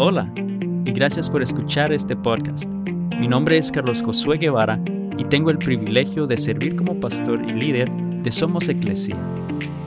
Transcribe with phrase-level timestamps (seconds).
[0.00, 2.72] Hola y gracias por escuchar este podcast.
[3.18, 4.80] Mi nombre es Carlos Josué Guevara
[5.18, 9.16] y tengo el privilegio de servir como pastor y líder de Somos Eclesia.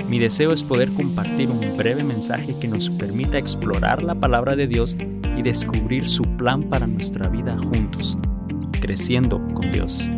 [0.09, 4.67] Mi deseo es poder compartir un breve mensaje que nos permita explorar la palabra de
[4.67, 4.97] Dios
[5.37, 8.17] y descubrir su plan para nuestra vida juntos,
[8.81, 10.09] creciendo con Dios.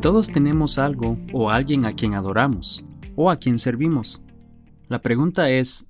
[0.00, 2.82] Todos tenemos algo o alguien a quien adoramos
[3.14, 4.22] o a quien servimos.
[4.88, 5.89] La pregunta es,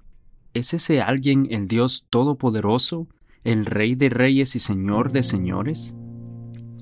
[0.53, 3.07] ¿Es ese alguien el Dios Todopoderoso,
[3.45, 5.97] el Rey de Reyes y Señor de Señores?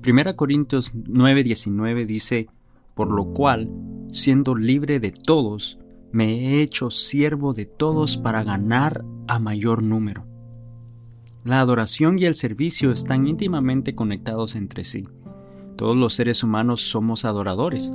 [0.03, 2.47] 1 Corintios 9:19 dice,
[2.95, 3.69] Por lo cual,
[4.11, 5.77] siendo libre de todos,
[6.11, 10.25] me he hecho siervo de todos para ganar a mayor número.
[11.43, 15.07] La adoración y el servicio están íntimamente conectados entre sí.
[15.75, 17.93] Todos los seres humanos somos adoradores.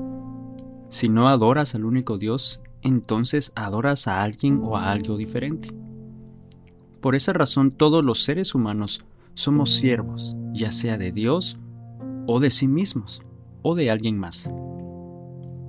[0.94, 5.70] Si no adoras al único Dios, entonces adoras a alguien o a algo diferente.
[7.00, 11.58] Por esa razón todos los seres humanos somos siervos, ya sea de Dios
[12.28, 13.22] o de sí mismos
[13.62, 14.52] o de alguien más.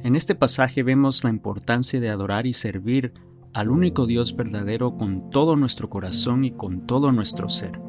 [0.03, 3.11] En este pasaje vemos la importancia de adorar y servir
[3.51, 7.81] al único Dios verdadero con todo nuestro corazón y con todo nuestro ser,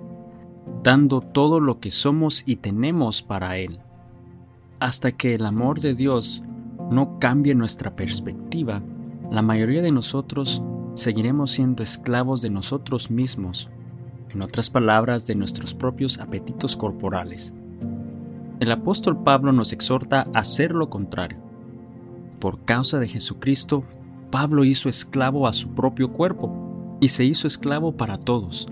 [0.82, 3.80] dando todo lo que somos y tenemos para Él.
[4.80, 6.42] Hasta que el amor de Dios
[6.90, 8.82] no cambie nuestra perspectiva,
[9.30, 10.62] la mayoría de nosotros
[10.94, 13.68] seguiremos siendo esclavos de nosotros mismos,
[14.32, 17.54] en otras palabras, de nuestros propios apetitos corporales.
[18.60, 21.38] El apóstol Pablo nos exhorta a hacer lo contrario.
[22.38, 23.84] Por causa de Jesucristo,
[24.30, 28.68] Pablo hizo esclavo a su propio cuerpo y se hizo esclavo para todos.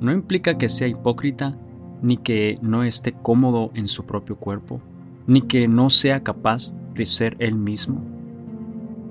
[0.00, 1.56] No implica que sea hipócrita,
[2.02, 4.80] ni que no esté cómodo en su propio cuerpo,
[5.26, 8.02] ni que no sea capaz de ser él mismo.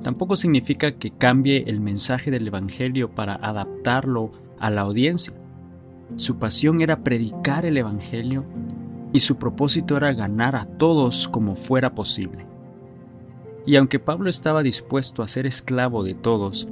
[0.04, 5.34] Tampoco significa que cambie el mensaje del Evangelio para adaptarlo a la audiencia.
[6.16, 8.44] Su pasión era predicar el Evangelio
[9.14, 12.46] y su propósito era ganar a todos como fuera posible.
[13.66, 16.68] Y aunque Pablo estaba dispuesto a ser esclavo de todos,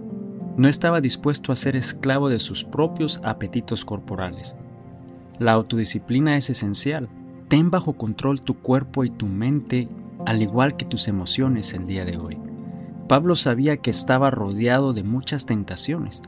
[0.58, 4.58] no estaba dispuesto a ser esclavo de sus propios apetitos corporales.
[5.38, 7.10] La autodisciplina es esencial.
[7.50, 9.90] Ten bajo control tu cuerpo y tu mente,
[10.28, 12.38] al igual que tus emociones el día de hoy.
[13.08, 16.22] Pablo sabía que estaba rodeado de muchas tentaciones,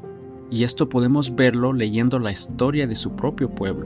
[0.49, 3.85] y esto podemos verlo leyendo la historia de su propio pueblo.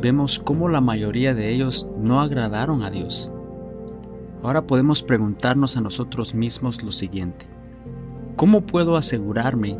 [0.00, 3.28] Vemos cómo la mayoría de ellos no agradaron a Dios.
[4.44, 7.46] Ahora podemos preguntarnos a nosotros mismos lo siguiente.
[8.36, 9.76] ¿Cómo puedo asegurarme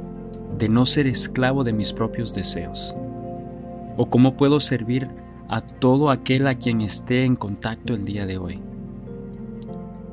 [0.58, 2.97] de no ser esclavo de mis propios deseos?
[3.97, 5.08] ¿O cómo puedo servir
[5.48, 8.60] a todo aquel a quien esté en contacto el día de hoy?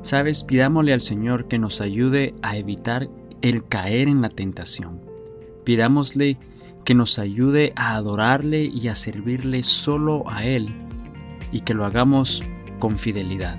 [0.02, 3.08] Sabes, pidámosle al Señor que nos ayude a evitar
[3.42, 5.00] el caer en la tentación.
[5.64, 6.38] Pidámosle
[6.84, 10.68] que nos ayude a adorarle y a servirle solo a Él
[11.50, 12.42] y que lo hagamos
[12.78, 13.58] con fidelidad.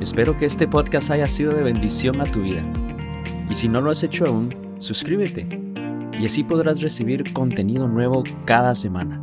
[0.00, 2.62] Espero que este podcast haya sido de bendición a tu vida.
[3.50, 5.69] Y si no lo has hecho aún, suscríbete
[6.20, 9.22] y así podrás recibir contenido nuevo cada semana.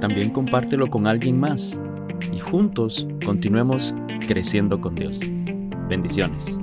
[0.00, 1.80] También compártelo con alguien más
[2.32, 3.94] y juntos continuemos
[4.26, 5.20] creciendo con Dios.
[5.88, 6.58] Bendiciones.